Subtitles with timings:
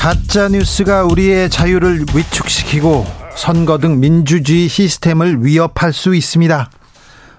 [0.00, 3.04] 가짜 뉴스가 우리의 자유를 위축시키고
[3.36, 6.70] 선거 등 민주주의 시스템을 위협할 수 있습니다.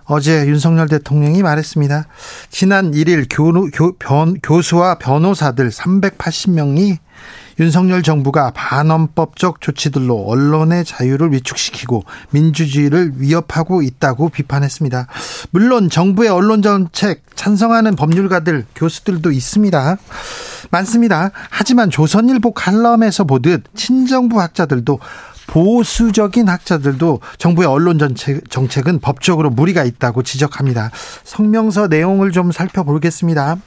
[0.03, 2.05] 어제 윤석열 대통령이 말했습니다.
[2.51, 6.99] 지난 1일 교, 교, 변, 교수와 변호사들 380명이
[7.61, 15.05] 윤석열 정부가 반헌법적 조치들로 언론의 자유를 위축시키고 민주주의를 위협하고 있다고 비판했습니다.
[15.51, 19.97] 물론 정부의 언론 정책 찬성하는 법률가들, 교수들도 있습니다.
[20.71, 21.29] 많습니다.
[21.51, 24.99] 하지만 조선일보 칼럼에서 보듯 친정부 학자들도
[25.45, 30.89] 보수적인 학자들도 정부의 언론 정책, 정책은 법적으로 무리가 있다고 지적합니다.
[31.25, 33.57] 성명서 내용을 좀 살펴보겠습니다.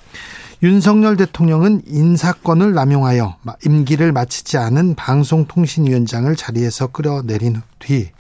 [0.63, 8.11] 윤석열 대통령은 인사권을 남용하여 임기를 마치지 않은 방송통신위원장을 자리에서 끌어내린 뒤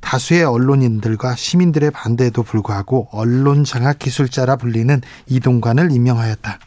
[0.00, 6.58] 다수의 언론인들과 시민들의 반대에도 불구하고 언론 장악 기술자라 불리는 이동관을 임명하였다.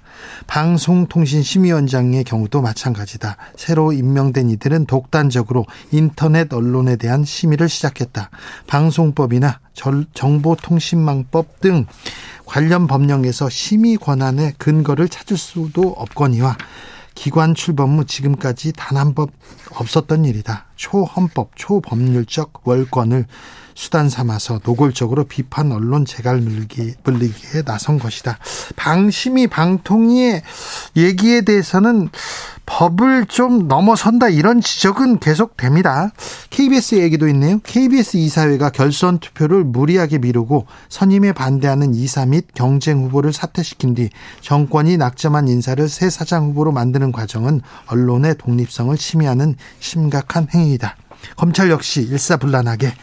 [0.47, 3.37] 방송통신심의위원장의 경우도 마찬가지다.
[3.55, 8.29] 새로 임명된 이들은 독단적으로 인터넷 언론에 대한 심의를 시작했다.
[8.67, 9.59] 방송법이나
[10.13, 11.85] 정보통신망법 등
[12.45, 16.57] 관련 법령에서 심의 권한의 근거를 찾을 수도 없거니와
[17.15, 19.27] 기관 출범 후 지금까지 단 한 번
[19.71, 20.65] 없었던 일이다.
[20.75, 23.25] 초헌법, 초법률적 월권을
[23.77, 28.39] 수단 삼아서 노골적으로 비판 언론 재갈 물리기에 나선 것이다.
[28.75, 30.41] 방심이 방통위의
[30.95, 32.09] 얘기에 대해서는
[32.65, 36.11] 법을 좀 넘어선다 이런 지적은 계속됩니다.
[36.49, 37.59] KBS 얘기도 있네요.
[37.59, 44.09] KBS 이사회가 결선 투표를 무리하게 미루고 선임에 반대하는 이사 및 경쟁 후보를 사퇴시킨 뒤
[44.41, 50.97] 정권이 낙점한 인사를 새 사장 후보로 만드는 과정은 언론의 독립성을 침해하는 심각한 행위이다.
[51.35, 52.93] 검찰 역시 일사불란하게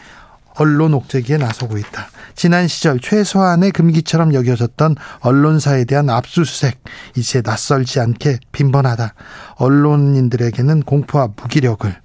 [0.57, 2.07] 언론 옥죄기에 나서고 있다.
[2.35, 6.81] 지난 시절 최소한의 금기처럼 여겨졌던 언론사에 대한 압수수색
[7.15, 9.13] 이제 낯설지 않게 빈번하다.
[9.55, 11.95] 언론인들에게는 공포와 무기력을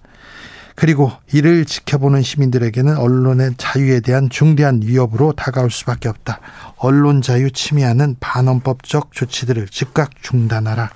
[0.77, 6.41] 그리고 이를 지켜보는 시민들에게는 언론의 자유에 대한 중대한 위협으로 다가올 수밖에 없다.
[6.77, 10.91] 언론 자유 침해하는 반헌법적 조치들을 즉각 중단하라.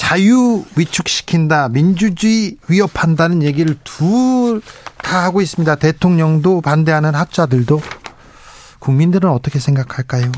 [0.00, 4.62] 자유 위축시킨다, 민주주의 위협한다는 얘기를 둘
[5.02, 5.74] 다 하고 있습니다.
[5.76, 7.80] 대통령도 반대하는 학자들도
[8.78, 10.30] 국민들은 어떻게 생각할까요?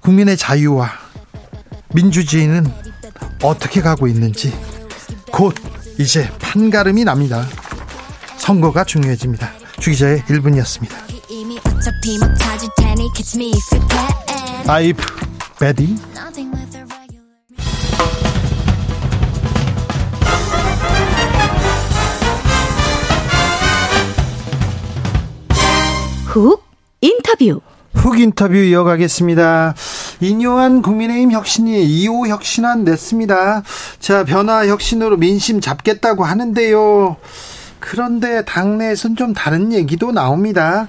[0.00, 0.90] 국민의 자유와
[1.94, 2.66] 민주주의는
[3.42, 4.52] 어떻게 가고 있는지
[5.32, 5.54] 곧
[5.98, 7.46] 이제 판가름이 납니다.
[8.36, 9.50] 선거가 중요해집니다.
[9.78, 10.94] 주기자의 1분이었습니다.
[14.66, 15.02] 아이프
[15.58, 15.96] 베디
[26.30, 26.62] 훅
[27.00, 27.60] 인터뷰.
[27.92, 29.74] 훅 인터뷰 이어가겠습니다.
[30.20, 33.64] 인요한 국민의힘 혁신이 2호 혁신안 냈습니다.
[33.98, 37.16] 자, 변화 혁신으로 민심 잡겠다고 하는데요.
[37.80, 40.86] 그런데 당내에선 좀 다른 얘기도 나옵니다.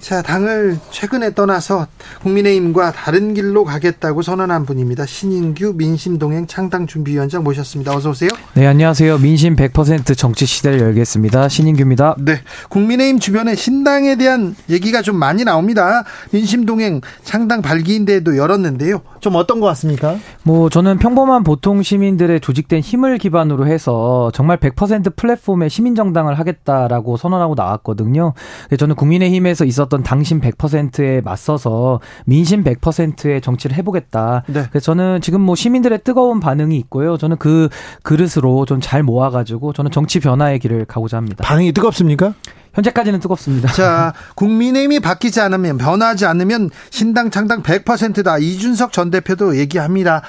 [0.00, 1.86] 자, 당을 최근에 떠나서
[2.22, 5.04] 국민의힘과 다른 길로 가겠다고 선언한 분입니다.
[5.04, 7.94] 신인규 민심동행 창당준비위원장 모셨습니다.
[7.94, 8.30] 어서 오세요.
[8.54, 9.18] 네, 안녕하세요.
[9.18, 11.50] 민심 100% 정치 시대를 열겠습니다.
[11.50, 12.16] 신인규입니다.
[12.18, 12.40] 네.
[12.70, 16.04] 국민의힘 주변에 신당에 대한 얘기가 좀 많이 나옵니다.
[16.30, 19.02] 민심동행 창당 발기인대회도 열었는데요.
[19.20, 20.16] 좀 어떤 것 같습니까?
[20.44, 27.18] 뭐 저는 평범한 보통 시민들의 조직된 힘을 기반으로 해서 정말 100% 플랫폼의 시민 정당을 하겠다라고
[27.18, 28.32] 선언하고 나왔거든요.
[28.78, 34.44] 저는 국민의힘에서 있었 던 당신 100%에 맞서서 민심 100%의 정치를 해보겠다.
[34.46, 34.64] 네.
[34.70, 37.18] 그래서 저는 지금 뭐 시민들의 뜨거운 반응이 있고요.
[37.18, 37.68] 저는 그
[38.02, 41.44] 그릇으로 좀 잘 모아가지고 저는 정치 변화의 길을 가고자 합니다.
[41.44, 42.34] 반응이 뜨겁습니까?
[42.74, 43.68] 현재까지는 뜨겁습니다.
[43.72, 48.38] 자, 국민의힘이 바뀌지 않으면 변하지 않으면 신당 창당 100%다.
[48.38, 50.22] 이준석 전 대표도 얘기합니다.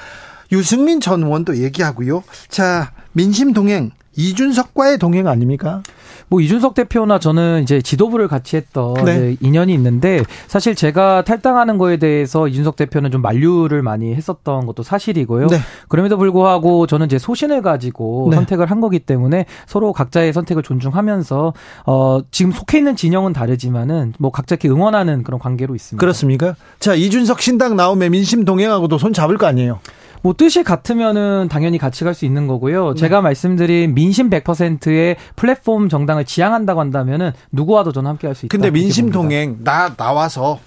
[0.52, 2.22] 유승민 전 의원도 얘기하고요.
[2.48, 5.82] 자, 민심 동행 이준석과의 동행 아닙니까?
[6.28, 9.36] 뭐 이준석 대표나 저는 이제 지도부를 같이 했던 네.
[9.40, 15.48] 인연이 있는데 사실 제가 탈당하는 거에 대해서 이준석 대표는 좀 만류를 많이 했었던 것도 사실이고요.
[15.48, 15.58] 네.
[15.88, 18.36] 그럼에도 불구하고 저는 이제 소신을 가지고 네.
[18.36, 21.52] 선택을 한 거기 때문에 서로 각자의 선택을 존중하면서
[21.86, 26.00] 어 지금 속해 있는 진영은 다르지만은 뭐 각자 이렇게 응원하는 그런 관계로 있습니다.
[26.00, 26.54] 그렇습니까?
[26.78, 29.80] 자, 이준석 신당 나오면 민심 동행하고도 손 잡을 거 아니에요?
[30.22, 32.94] 뭐 뜻이 같으면은 당연히 같이 갈 수 있는 거고요.
[32.94, 33.00] 네.
[33.00, 38.52] 제가 말씀드린 민심 100%의 플랫폼 정당을 지향한다고 한다면은 누구와도 저는 함께 할 수 있다.
[38.52, 40.60] 근데 민심 동행 나 나와서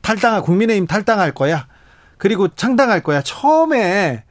[0.00, 1.66] 탈당할 국민의힘 탈당할 거야.
[2.18, 3.22] 그리고 창당할 거야.
[3.22, 4.24] 처음에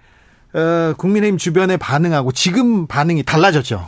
[0.53, 3.87] 어, 국민의힘 주변에 반응하고 지금 반응이 달라졌죠.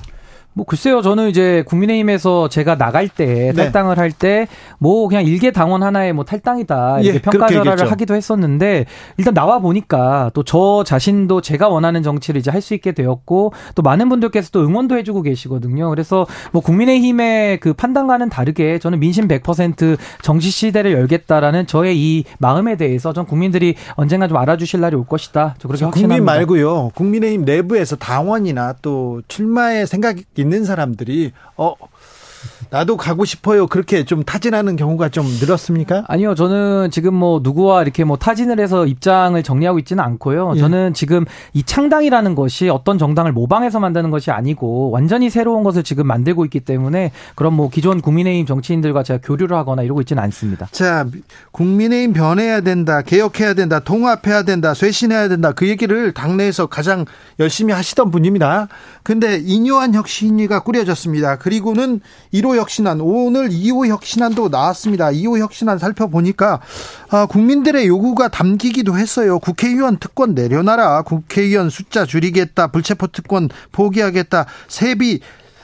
[0.56, 3.54] 뭐 글쎄요, 저는 이제 국민의힘에서 제가 나갈 때 네.
[3.54, 4.48] 탈당을 할 때
[4.80, 8.86] 뭐 그냥 일개 당원 하나의 뭐 탈당이다 이렇게 예, 평가절하를 하기도 했었는데
[9.18, 13.82] 일단 나와 보니까 또 저 자신도 제가 원하는 정치를 이제 할 수 있게 되었고 또
[13.82, 15.90] 많은 분들께서 또 응원도 해주고 계시거든요.
[15.90, 22.76] 그래서 뭐 국민의힘의 그 판단과는 다르게 저는 민심 100% 정치 시대를 열겠다라는 저의 이 마음에
[22.78, 25.56] 대해서 전 국민들이 언젠가 좀 알아주실 날이 올 것이다.
[25.60, 26.16] 저 그렇게 확신합니다.
[26.18, 31.76] 국민 말고요, 국민의힘 내부에서 당원이나 또 출마의 생각이 있는 사람들이 어
[32.70, 33.68] 나도 가고 싶어요.
[33.68, 36.04] 그렇게 좀 타진하는 경우가 좀 늘었습니까?
[36.08, 36.36] 아니요.
[36.36, 40.54] 저는 지금 뭐 누구와 이렇게 뭐 타진을 해서 입장을 정리하고 있지는 않고요.
[40.56, 40.60] 예.
[40.60, 46.08] 저는 지금 이 창당이라는 것이 어떤 정당을 모방해서 만드는 것이 아니고 완전히 새로운 것을 지금
[46.08, 50.68] 만들고 있기 때문에 그런 뭐 기존 국민의힘 정치인들과 제가 교류를 하거나 이러고 있지는 않습니다.
[50.72, 51.06] 자,
[51.52, 53.02] 국민의힘 변해야 된다.
[53.02, 53.80] 개혁해야 된다.
[53.80, 54.74] 통합해야 된다.
[54.74, 55.52] 쇄신해야 된다.
[55.52, 57.06] 그 얘기를 당내에서 가장
[57.40, 58.68] 열심히 하시던 분입니다.
[59.04, 61.38] 근데 인요한 혁신위가 꾸려졌습니다.
[61.38, 62.00] 그리고는
[62.34, 65.08] 1호 혁신안 오늘 2호 혁신안도 나왔습니다.
[65.08, 66.62] 2호 혁신안 살펴보니까
[67.10, 69.40] 아, 국민들의 요구가 담기기도 했어요.
[69.40, 71.04] 국회의원 특권 내려놔라.
[71.04, 72.68] 국회의원 숫자 줄이겠다.
[72.68, 74.46] 불체포 특권 포기하겠다.
[74.68, 75.20] 세비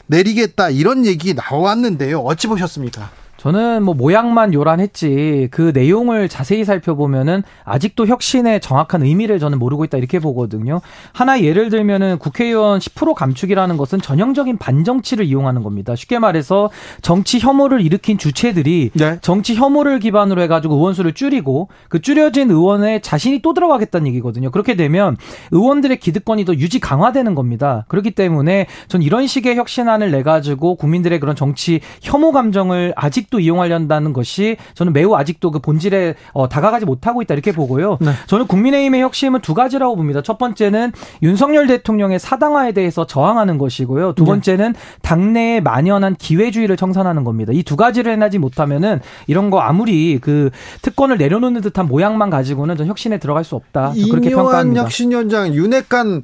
[0.07, 0.69] 내리겠다.
[0.69, 2.19] 이런 얘기 나왔는데요.
[2.19, 3.18] 어찌 보셨습니까?
[3.39, 9.97] 저는 뭐 모양만 요란했지 그 내용을 자세히 살펴보면은 아직도 혁신의 정확한 의미를 저는 모르고 있다
[9.97, 10.81] 이렇게 보거든요.
[11.13, 15.95] 하나 예를 들면은 국회의원 10% 감축이라는 것은 전형적인 반정치를 이용하는 겁니다.
[15.95, 16.69] 쉽게 말해서
[17.01, 19.19] 정치 혐오를 일으킨 주체들이 네.
[19.21, 24.51] 정치 혐오를 기반으로 해가지고 의원수를 줄이고 그 줄여진 의원의 자신이 또 들어가겠다는 얘기거든요.
[24.51, 25.15] 그렇게 되면
[25.51, 27.85] 의원들의 기득권이 더 유지 강화되는 겁니다.
[27.87, 33.39] 그렇기 때문에 전 이런 식의 혁신안을 내 가지고 국민들의 그런 정치 혐오 감정을 아직 아직도
[33.39, 37.97] 이용하려는 것이 저는 매우 아직도 그 본질에 어, 다가가지 못하고 있다 이렇게 보고요.
[38.01, 38.11] 네.
[38.27, 40.21] 저는 국민의힘의 혁신은 두 가지라고 봅니다.
[40.21, 40.91] 첫 번째는
[41.23, 44.13] 윤석열 대통령의 사당화에 대해서 저항하는 것이고요.
[44.13, 44.31] 두 네.
[44.31, 47.53] 번째는 당내에 만연한 기회주의를 청산하는 겁니다.
[47.55, 50.49] 이 두 가지를 해나지 못하면은 이런 거 아무리 그
[50.81, 53.93] 특권을 내려놓는 듯한 모양만 가지고는 전 혁신에 들어갈 수 없다.
[54.09, 54.81] 그렇게 평가합니다.
[54.81, 56.23] 혁신위원장 윤핵관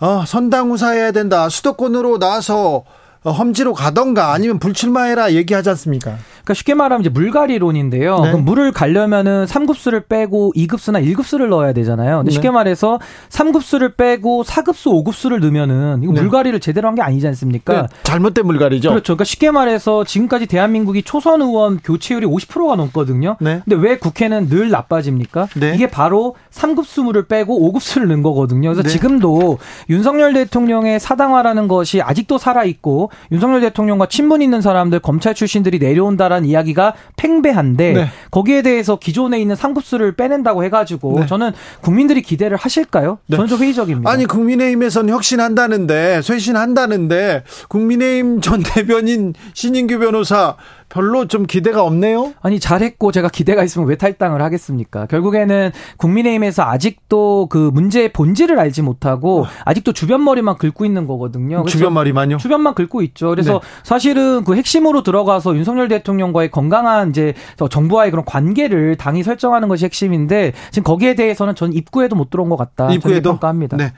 [0.00, 1.48] 어, 선당우사해야 된다.
[1.48, 2.82] 수도권으로 나와서
[3.24, 6.16] 험지로 가던가 아니면 불출마해라 얘기하지 않습니까?
[6.30, 8.20] 그러니까 쉽게 말하면 이제 물갈이론인데요.
[8.20, 8.30] 네.
[8.30, 12.18] 그럼 물을 가려면은 3급수를 빼고 2급수나 1급수를 넣어야 되잖아요.
[12.18, 12.52] 근데 쉽게 네.
[12.52, 16.20] 말해서 3급수를 빼고 4급수, 5급수를 넣으면은 이거 네.
[16.22, 17.82] 물갈이를 제대로 한 게 아니지 않습니까?
[17.82, 17.88] 네.
[18.02, 18.88] 잘못된 물갈이죠.
[18.88, 19.14] 그렇죠.
[19.14, 23.36] 그러니까 쉽게 말해서 지금까지 대한민국이 초선 의원 교체율이 50%가 넘거든요.
[23.40, 23.60] 네.
[23.64, 25.48] 근데 왜 국회는 늘 나빠집니까?
[25.56, 25.74] 네.
[25.74, 28.72] 이게 바로 3급수 물을 빼고 5급수를 넣은 거거든요.
[28.72, 29.58] 그래서 지금도
[29.88, 36.48] 윤석열 대통령의 사당화라는 것이 아직도 살아 있고 윤석열 대통령과 친분 있는 사람들 검찰 출신들이 내려온다라는
[36.48, 38.08] 이야기가 팽배한데 네.
[38.30, 41.26] 거기에 대해서 기존에 있는 상급수를 빼낸다고 해가지고 네.
[41.26, 43.18] 저는 국민들이 기대를 하실까요?
[43.26, 43.36] 네.
[43.36, 44.10] 저는 좀 회의적입니다.
[44.10, 50.56] 아니 국민의힘에서는 혁신한다는데 쇄신한다는데 국민의힘 전 대변인 신인규 변호사
[50.90, 52.34] 별로 좀 기대가 없네요.
[52.42, 55.06] 아니 잘했고 제가 기대가 있으면 왜 탈당을 하겠습니까?
[55.06, 61.64] 결국에는 국민의힘에서 아직도 그 문제의 본질을 알지 못하고 아직도 주변머리만 긁고 있는 거거든요.
[61.64, 62.36] 주변머리만요?
[62.36, 63.30] 주변만 긁고 있죠.
[63.30, 63.60] 그래서 네.
[63.84, 67.34] 사실은 그 핵심으로 들어가서 윤석열 대통령과의 건강한 이제
[67.70, 72.56] 정부와의 그런 관계를 당이 설정하는 것이 핵심인데 지금 거기에 대해서는 전 입구에도 못 들어온 것
[72.56, 72.90] 같다.
[72.92, 73.76] 입구에도 평가합니다.
[73.76, 73.92] 네.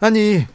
[0.00, 0.46] 아니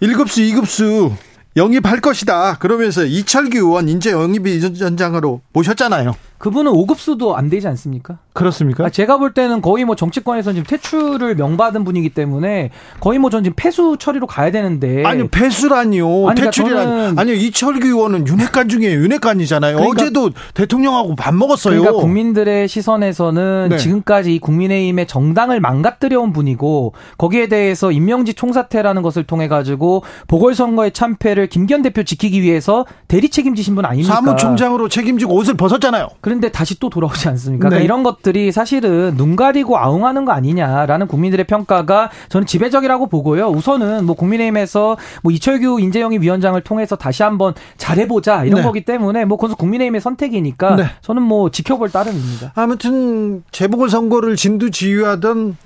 [0.00, 1.12] 1급수, 2급수
[1.56, 2.56] 영입할 것이다.
[2.58, 6.14] 그러면서 이철규 의원 인재 영입 위원장으로 모셨잖아요.
[6.42, 8.18] 그분은 5급수도 안 되지 않습니까?
[8.32, 8.84] 그렇습니까?
[8.84, 13.44] 아, 제가 볼 때는 거의 뭐 정치권에서 지금 퇴출을 명받은 분이기 때문에 거의 뭐 전
[13.44, 15.04] 지금 폐수 처리로 가야 되는데.
[15.04, 16.04] 아니, 폐수라니요.
[16.04, 17.16] 아니, 그러니까 퇴출이란.
[17.16, 19.76] 아니요, 이철규 의원은 윤핵관 중에 윤핵관이잖아요.
[19.76, 21.78] 그러니까, 어제도 대통령하고 밥 먹었어요.
[21.78, 23.76] 그러니까 국민들의 시선에서는 네.
[23.76, 31.82] 지금까지 국민의힘의 정당을 망가뜨려온 분이고 거기에 대해서 임명지 총사퇴라는 것을 통해 가지고 보궐선거의 참패를 김기현
[31.82, 34.16] 대표 지키기 위해서 대리 책임지신 분 아닙니까?
[34.16, 36.08] 사무총장으로 책임지고 옷을 벗었잖아요.
[36.32, 37.68] 그런데 다시 또 돌아오지 않습니까?
[37.68, 37.84] 그러니까 네.
[37.84, 43.48] 이런 것들이 사실은 눈 가리고 아웅하는 거 아니냐라는 국민들의 평가가 저는 지배적이라고 보고요.
[43.48, 48.62] 우선은 뭐 국민의힘에서 뭐 이철규 인재영입 위원장을 통해서 다시 한번 잘해보자 이런 네.
[48.62, 50.84] 거기 때문에 뭐 그것은 국민의힘의 선택이니까 네.
[51.02, 52.52] 저는 뭐 지켜볼 따름입니다.
[52.54, 55.58] 아무튼 재보궐 선거를 진두지휘하던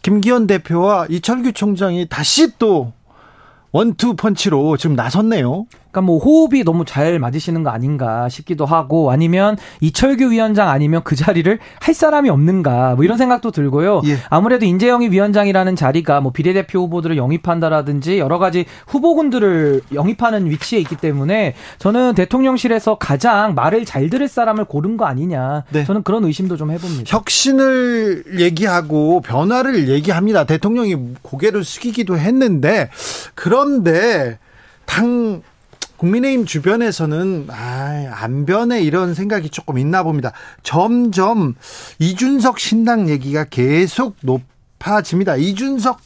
[0.00, 2.94] 김기현 대표와 이철규 총장이 다시 또
[3.72, 5.66] 원투 펀치로 지금 나섰네요.
[5.90, 11.16] 그러니까 뭐 호흡이 너무 잘 맞으시는 거 아닌가 싶기도 하고 아니면 이철규 위원장 아니면 그
[11.16, 14.02] 자리를 할 사람이 없는가 뭐 이런 생각도 들고요.
[14.06, 14.18] 예.
[14.28, 21.54] 아무래도 인재영입 위원장이라는 자리가 뭐 비례대표 후보들을 영입한다라든지 여러 가지 후보군들을 영입하는 위치에 있기 때문에
[21.78, 25.64] 저는 대통령실에서 가장 말을 잘 들을 사람을 고른 거 아니냐.
[25.70, 25.84] 네.
[25.84, 27.04] 저는 그런 의심도 좀 해봅니다.
[27.06, 30.44] 혁신을 얘기하고 변화를 얘기합니다.
[30.44, 32.90] 대통령이 고개를 숙이기도 했는데
[33.34, 34.38] 그런데
[34.84, 35.42] 당
[35.98, 40.32] 국민의힘 주변에서는 아, 안 변해 이런 생각이 조금 있나 봅니다.
[40.62, 41.54] 점점
[41.98, 45.36] 이준석 신당 얘기가 계속 높아집니다.
[45.36, 46.00] 이준석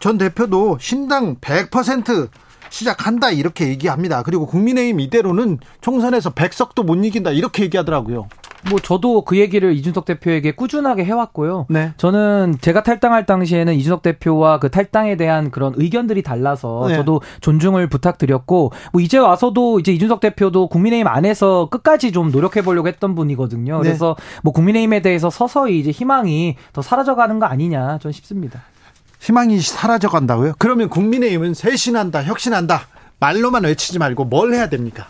[0.00, 2.28] 전 대표도 신당 100%
[2.70, 4.22] 시작한다 이렇게 얘기합니다.
[4.22, 8.28] 그리고 국민의힘 이대로는 총선에서 백석도 못 이긴다 이렇게 얘기하더라고요.
[8.70, 11.66] 뭐 저도 그 얘기를 이준석 대표에게 꾸준하게 해왔고요.
[11.68, 11.92] 네.
[11.96, 16.96] 저는 제가 탈당할 당시에는 이준석 대표와 그 탈당에 대한 그런 의견들이 달라서 네.
[16.96, 22.88] 저도 존중을 부탁드렸고 뭐 이제 와서도 이제 이준석 대표도 국민의힘 안에서 끝까지 좀 노력해 보려고
[22.88, 23.76] 했던 분이거든요.
[23.78, 23.82] 네.
[23.82, 28.62] 그래서 뭐 국민의힘에 대해서 서서히 이제 희망이 더 사라져가는 거 아니냐 전 싶습니다.
[29.20, 30.52] 희망이 사라져 간다고요?
[30.58, 32.82] 그러면 국민의힘은 쇄신한다, 혁신한다.
[33.20, 35.06] 말로만 외치지 말고 뭘 해야 됩니까?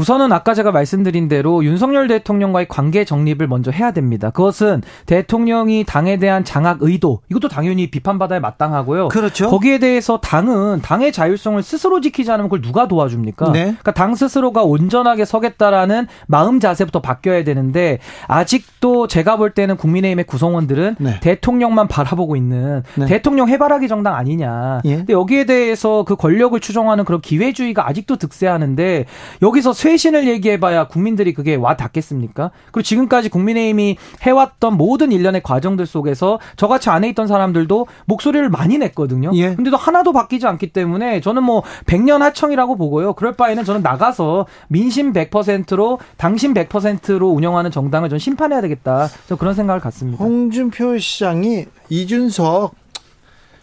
[0.00, 4.30] 우선은 아까 제가 말씀드린 대로 윤석열 대통령과의 관계 정립을 먼저 해야 됩니다.
[4.30, 9.08] 그것은 대통령이 당에 대한 장악 의도 이것도 당연히 비판받아야 마땅하고요.
[9.08, 9.50] 그렇죠.
[9.50, 13.52] 거기에 대해서 당은 당의 자율성을 스스로 지키지 않으면 그걸 누가 도와줍니까?
[13.52, 13.60] 네.
[13.64, 20.96] 그러니까 당 스스로가 온전하게 서겠다라는 마음 자세부터 바뀌어야 되는데 아직도 제가 볼 때는 국민의힘의 구성원들은
[20.98, 21.20] 네.
[21.20, 23.04] 대통령만 바라보고 있는 네.
[23.04, 24.80] 대통령 해바라기 정당 아니냐.
[24.86, 24.96] 예.
[24.96, 29.04] 근데 여기에 대해서 그 권력을 추종하는 그런 기회주의가 아직도 득세하는데
[29.42, 32.50] 여기서 쇄신을 얘기해봐야 국민들이 그게 와 닿겠습니까?
[32.66, 39.30] 그리고 지금까지 국민의힘이 해왔던 모든 일련의 과정들 속에서 저같이 안에 있던 사람들도 목소리를 많이 냈거든요.
[39.34, 39.54] 예.
[39.54, 43.14] 근데도 하나도 바뀌지 않기 때문에 저는 뭐 백년 하청이라고 보고요.
[43.14, 49.08] 그럴 바에는 저는 나가서 민심 100%로 당신 100%로 운영하는 정당을 전 심판해야 되겠다.
[49.28, 50.22] 저 그런 생각을 갖습니다.
[50.22, 52.74] 홍준표 시장이 이준석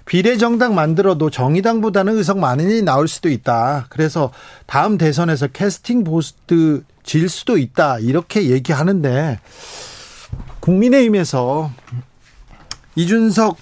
[0.08, 3.86] 비례정당 만들어도 정의당보다는 의석 많이 나올 수도 있다.
[3.90, 4.32] 그래서
[4.66, 8.00] 다음 대선에서 캐스팅 보스트 질 수도 있다.
[8.00, 9.40] 이렇게 얘기하는데
[10.62, 11.72] 국민의힘에서
[12.96, 13.58] 이준석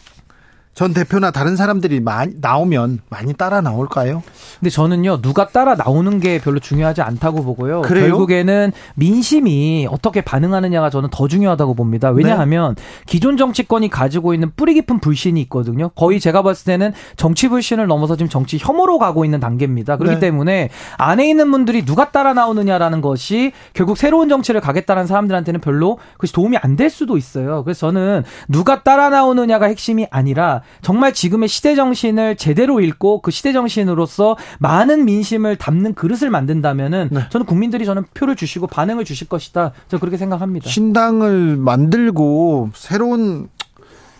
[0.75, 4.21] 전 대표나 다른 사람들이 많이 나오면 많이 따라 나올까요?
[4.59, 7.81] 근데 저는요 누가 따라 나오는 게 별로 중요하지 않다고 보고요.
[7.81, 8.07] 그래요?
[8.09, 12.09] 결국에는 민심이 어떻게 반응하느냐가 저는 더 중요하다고 봅니다.
[12.09, 12.83] 왜냐하면 네.
[13.05, 15.89] 기존 정치권이 가지고 있는 뿌리 깊은 불신이 있거든요.
[15.95, 19.95] 거의 제가 봤을 때는 정치 불신을 넘어서 지금 정치 혐오로 가고 있는 단계입니다.
[19.95, 20.19] 그렇기 네.
[20.19, 26.33] 때문에 안에 있는 분들이 누가 따라 나오느냐라는 것이 결국 새로운 정치를 가겠다는 사람들한테는 별로 그것이
[26.33, 27.63] 도움이 안 될 수도 있어요.
[27.63, 33.53] 그래서 저는 누가 따라 나오느냐가 핵심이 아니라 정말 지금의 시대 정신을 제대로 읽고 그 시대
[33.53, 37.21] 정신으로서 많은 민심을 담는 그릇을 만든다면은 네.
[37.29, 39.71] 저는 국민들이 저는 표를 주시고 반응을 주실 것이다.
[39.87, 40.69] 저 그렇게 생각합니다.
[40.69, 43.49] 신당을 만들고 새로운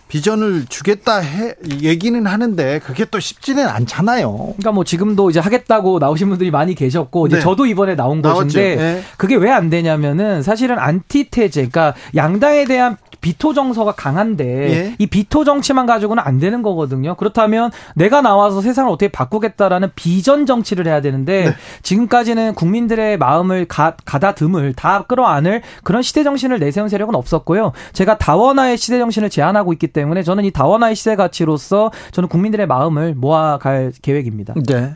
[0.08, 4.30] 비전을 주겠다 해 얘기는 하는데 그게 또 쉽지는 않잖아요.
[4.36, 7.42] 그러니까 뭐 지금도 이제 하겠다고 나오신 분들이 많이 계셨고 이제 네.
[7.42, 8.44] 저도 이번에 나온 나왔죠.
[8.44, 9.02] 것인데 네.
[9.16, 14.94] 그게 왜 안 되냐면은 사실은 안티테제 그러니까 양당에 대한 비토 정서가 강한데 예.
[14.98, 17.16] 이 비토 정치만 가지고는 안 되는 거거든요.
[17.16, 21.56] 그렇다면 내가 나와서 세상을 어떻게 바꾸겠다라는 비전 정치를 해야 되는데 네.
[21.82, 27.72] 지금까지는 국민들의 마음을 가, 가다듬을 다 끌어안을 그런 시대 정신을 내세운 세력은 없었고요.
[27.92, 33.16] 제가 다원화의 시대 정신을 제안하고 있기 때문에 저는 이 다원화의 시대 가치로서 저는 국민들의 마음을
[33.16, 34.54] 모아갈 계획입니다.
[34.68, 34.94] 네.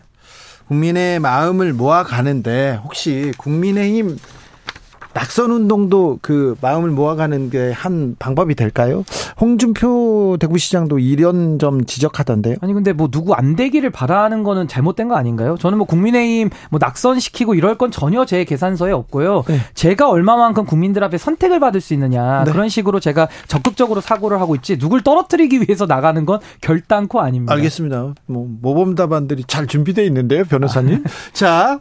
[0.68, 4.18] 국민의 마음을 모아가는데 혹시 국민의힘
[5.12, 9.04] 낙선 운동도 그 마음을 모아가는 게 한 방법이 될까요?
[9.40, 12.56] 홍준표 대구시장도 이런 점 지적하던데요.
[12.60, 15.56] 아니 근데 뭐 누구 안 되기를 바라는 거는 잘못된 거 아닌가요?
[15.58, 19.44] 저는 뭐 국민의힘 뭐 낙선시키고 이럴 건 전혀 제 계산서에 없고요.
[19.48, 19.60] 네.
[19.74, 22.52] 제가 얼마만큼 국민들 앞에 선택을 받을 수 있느냐 네.
[22.52, 27.54] 그런 식으로 제가 적극적으로 사고를 하고 있지 누굴 떨어뜨리기 위해서 나가는 건 결단코 아닙니다.
[27.54, 28.14] 알겠습니다.
[28.26, 31.04] 뭐 모범 답안들이 잘 준비되어 있는데요, 변호사님.
[31.32, 31.78] 자.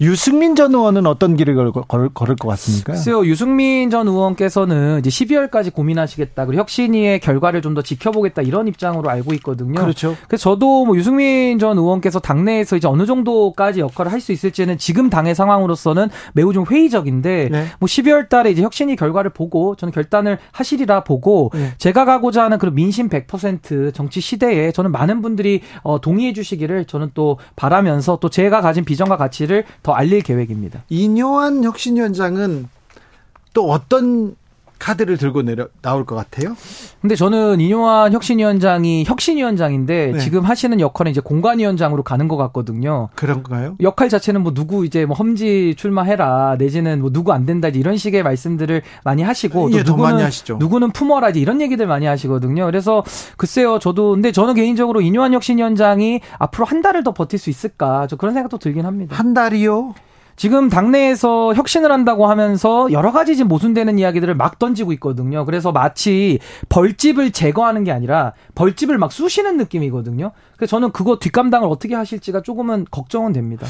[0.00, 2.92] 유승민 전 의원은 어떤 길을 걸, 걸, 걸을 것 같습니까?
[2.94, 6.46] 글쎄요, 유승민 전 의원께서는 이제 12월까지 고민하시겠다.
[6.46, 8.42] 그리고 혁신위의 결과를 좀 더 지켜보겠다.
[8.42, 9.80] 이런 입장으로 알고 있거든요.
[9.80, 10.16] 그렇죠.
[10.28, 15.10] 그래서 저도 뭐 유승민 전 의원께서 당내에서 이제 어느 정도까지 역할을 할 수 있을지는 지금
[15.10, 17.66] 당의 상황으로서는 매우 좀 회의적인데 네.
[17.80, 21.72] 뭐 12월 달에 이제 혁신위 결과를 보고 저는 결단을 하시리라 보고 네.
[21.78, 27.10] 제가 가고자 하는 그런 민심 100% 정치 시대에 저는 많은 분들이 어, 동의해 주시기를 저는
[27.12, 30.84] 또 바라면서 또 제가 가진 비전과 가치를 더 알릴 계획입니다.
[30.88, 32.68] 이뇨한 혁신위원장은
[33.52, 34.36] 또 어떤
[34.84, 36.54] 카드를 들고 내려 나올 것 같아요?
[37.00, 40.18] 근데 저는 이뇨한 혁신위원장이 혁신위원장인데 네.
[40.18, 43.08] 지금 하시는 역할은 이제 공관위원장으로 가는 것 같거든요.
[43.14, 43.76] 그런가요?
[43.80, 48.22] 역할 자체는 뭐 누구 이제 뭐 험지 출마해라 내지는 뭐 누구 안 된다 이런 식의
[48.22, 50.58] 말씀들을 많이 하시고 또 예, 더 누구는 많이 하시죠.
[50.58, 52.66] 누구는 품어라 이제 이런 얘기들 많이 하시거든요.
[52.66, 53.02] 그래서
[53.38, 58.16] 글쎄요, 저도 근데 저는 개인적으로 이뇨한 혁신위원장이 앞으로 한 달을 더 버틸 수 있을까 저
[58.16, 59.16] 그런 생각도 들긴 합니다.
[59.16, 59.94] 한 달이요?
[60.36, 65.44] 지금 당내에서 혁신을 한다고 하면서 여러 가지 지금 모순되는 이야기들을 막 던지고 있거든요.
[65.44, 66.38] 그래서 마치
[66.68, 70.32] 벌집을 제거하는 게 아니라 벌집을 막 쑤시는 느낌이거든요.
[70.56, 73.66] 그래서 저는 그거 뒷감당을 어떻게 하실지가 조금은 걱정은 됩니다.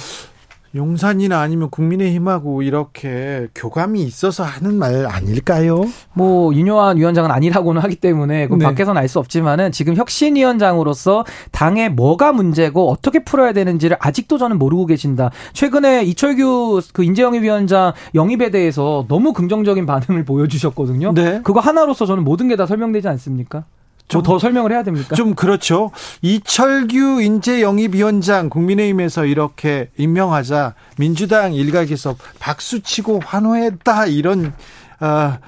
[0.74, 5.84] 용산이나 아니면 국민의힘하고 이렇게 교감이 있어서 하는 말 아닐까요?
[6.14, 8.64] 뭐 윤여한 위원장은 아니라고는 하기 때문에 그 네.
[8.64, 14.86] 밖에서는 알 수 없지만은 지금 혁신위원장으로서 당에 뭐가 문제고 어떻게 풀어야 되는지를 아직도 저는 모르고
[14.86, 15.30] 계신다.
[15.52, 21.12] 최근에 이철규 그 인재영입 위원장 영입에 대해서 너무 긍정적인 반응을 보여주셨거든요.
[21.14, 21.40] 네.
[21.44, 23.64] 그거 하나로서 저는 모든 게 다 설명되지 않습니까?
[24.08, 25.14] 좀- 뭐더 설명을 해야 됩니까?
[25.14, 25.90] 좀 그렇죠.
[26.22, 34.52] 이철규 인재 영입위원장 국민의힘에서 이렇게 임명하자 민주당 일각에서 박수치고 환호했다 이런
[35.00, 35.38] 아,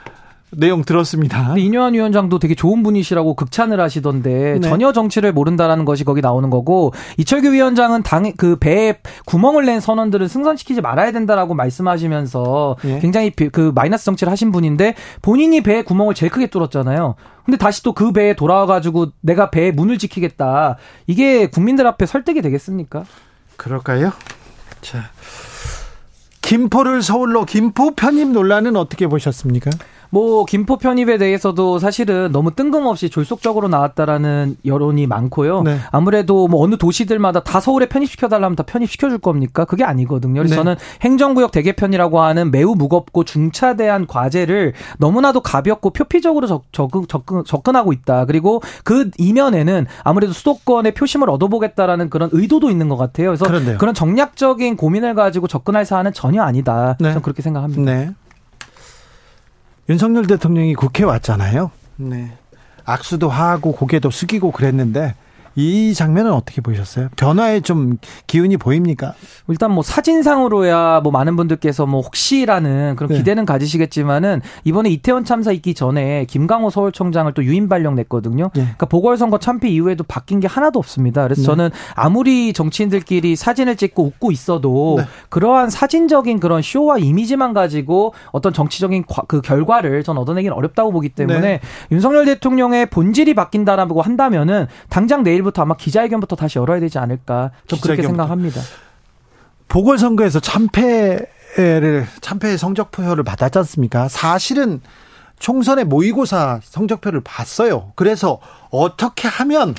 [0.52, 1.54] 내용 들었습니다.
[1.58, 4.60] 이뇨한 위원장도 되게 좋은 분이시라고 극찬을 하시던데 네.
[4.60, 10.28] 전혀 정치를 모른다라는 것이 거기 나오는 거고 이철규 위원장은 당 그 배에 구멍을 낸 선언들을
[10.28, 12.98] 승선시키지 말아야 된다라고 말씀하시면서 예.
[13.00, 17.14] 굉장히 비- 그 마이너스 정치를 하신 분인데 본인이 배에 구멍을 제일 크게 뚫었잖아요.
[17.44, 20.76] 근데 다시 또 그 배에 돌아와가지고 내가 배의 문을 지키겠다.
[21.06, 23.04] 이게 국민들 앞에 설득이 되겠습니까?
[23.56, 24.12] 그럴까요?
[24.80, 25.10] 자.
[26.42, 29.70] 김포를 서울로 김포 편입 논란은 어떻게 보셨습니까?
[30.10, 35.62] 뭐 김포 편입에 대해서도 사실은 너무 뜬금없이 졸속적으로 나왔다라는 여론이 많고요.
[35.62, 35.78] 네.
[35.90, 39.64] 아무래도 뭐 어느 도시들마다 다 서울에 편입시켜 달라면 다 편입시켜 줄 겁니까?
[39.64, 40.40] 그게 아니거든요.
[40.40, 40.56] 그래서 네.
[40.56, 47.92] 저는 행정구역 대개편이라고 하는 매우 무겁고 중차대한 과제를 너무나도 가볍고 표피적으로 적, 적응, 접근, 접근하고
[47.92, 48.24] 있다.
[48.26, 53.28] 그리고 그 이면에는 아무래도 수도권의 표심을 얻어보겠다라는 그런 의도도 있는 것 같아요.
[53.28, 53.78] 그래서 그런데요.
[53.78, 56.96] 그런 정략적인 고민을 가지고 접근할 사안은 전혀 아니다.
[57.00, 57.08] 네.
[57.08, 57.82] 저는 그렇게 생각합니다.
[57.82, 58.10] 네.
[59.88, 61.70] 윤석열 대통령이 국회 왔잖아요.
[61.96, 62.32] 네.
[62.84, 65.14] 악수도 하고 고개도 숙이고 그랬는데
[65.56, 67.08] 이 장면은 어떻게 보셨어요?
[67.16, 69.14] 변화에 좀 기운이 보입니까?
[69.48, 73.16] 일단 뭐 사진상으로야 뭐 많은 분들께서 뭐 혹시라는 그런 네.
[73.16, 78.50] 기대는 가지시겠지만은 이번에 이태원 참사 있기 전에 김강호 서울청장을 또 유인 발령 냈거든요.
[78.56, 78.60] 예.
[78.60, 81.22] 그러니까 보궐선거 참패 이후에도 바뀐 게 하나도 없습니다.
[81.22, 81.46] 그래서 네.
[81.46, 85.04] 저는 아무리 정치인들끼리 사진을 찍고 웃고 있어도 네.
[85.30, 91.08] 그러한 사진적인 그런 쇼와 이미지만 가지고 어떤 정치적인 과- 그 결과를 전 얻어내기는 어렵다고 보기
[91.10, 91.60] 때문에 네.
[91.90, 97.50] 윤석열 대통령의 본질이 바뀐다라고 한다면은 당장 내일 부터 아마 기자회견부터 다시 열어야 되지 않을까.
[97.66, 98.02] 저 그렇게.
[98.02, 98.60] 생각합니다.
[99.68, 104.08] 보궐선거에서 참패를 참패의 성적표를 받았지 않습니까?
[104.08, 104.80] 사실은
[105.38, 107.92] 총선의 모의고사 성적표를 봤어요.
[107.94, 108.38] 그래서
[108.70, 109.74] 어떻게 하면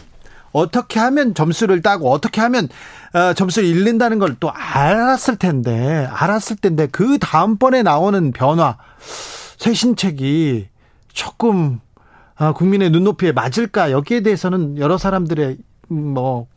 [0.51, 2.67] 어떻게 하면 점수를 따고 어떻게 하면
[3.13, 8.77] 어, 점수를 잃는다는 걸 또 알았을 텐데 알았을 텐데 그 다음번에 나오는 변화
[9.57, 10.67] 쇄신책이
[11.13, 11.79] 조금
[12.37, 15.57] 아, 국민의 눈높이에 맞을까 여기에 대해서는 여러 사람들의
[15.91, 16.47] 음, 뭐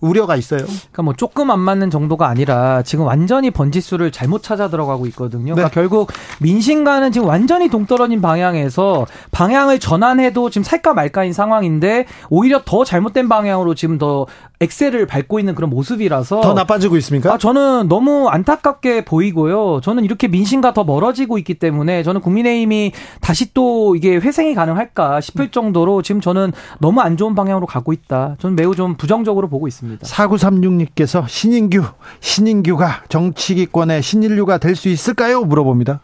[0.00, 0.62] 우려가 있어요.
[0.64, 5.54] 그러니까 뭐 조금 안 맞는 정도가 아니라 지금 완전히 번지수를 잘못 찾아 들어가고 있거든요.
[5.54, 5.74] 그러니까 네.
[5.74, 13.28] 결국 민심과는 지금 완전히 동떨어진 방향에서 방향을 전환해도 지금 살까 말까인 상황인데 오히려 더 잘못된
[13.28, 14.26] 방향으로 지금 더
[14.60, 17.32] 엑셀을 밟고 있는 그런 모습이라서 더 나빠지고 있습니까?
[17.32, 19.80] 아, 저는 너무 안타깝게 보이고요.
[19.82, 22.92] 저는 이렇게 민심과 더 멀어지고 있기 때문에 저는 국민의힘이
[23.22, 28.36] 다시 또 이게 회생이 가능할까 싶을 정도로 지금 저는 너무 안 좋은 방향으로 가고 있다.
[28.38, 30.06] 저는 매우 좀 부정적으로 보고 있습니다.
[30.06, 31.82] 4936님께서 신인규,
[32.20, 35.42] 신인규가 정치기권의 신인류가 될 수 있을까요?
[35.42, 36.00] 물어봅니다.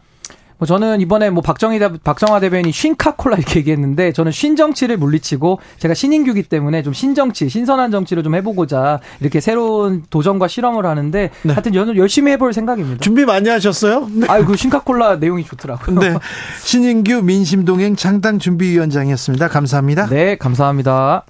[0.58, 5.92] 뭐 저는 이번에 뭐 박정희 대- 박정화 대변인이 쉰카콜라 이렇게 얘기했는데 저는 쉰정치를 물리치고 제가
[5.92, 11.52] 신인규기 때문에 좀 신정치, 신선한 정치를 좀 해보고자 이렇게 새로운 도전과 실험을 하는데 네.
[11.52, 13.00] 하여튼 저는 열심히 해볼 생각입니다.
[13.00, 14.08] 준비 많이 하셨어요?
[14.10, 14.26] 네.
[14.30, 16.00] 아유 그 쉰카콜라 내용이 좋더라고요.
[16.00, 16.14] 네.
[16.62, 19.48] 신인규 민심동행 창당 준비위원장이었습니다.
[19.48, 20.06] 감사합니다.
[20.06, 21.24] 네, 감사합니다.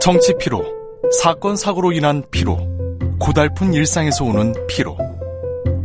[0.00, 0.64] 정치 피로,
[1.22, 2.58] 사건 사고로 인한 피로,
[3.20, 4.96] 고달픈 일상에서 오는 피로.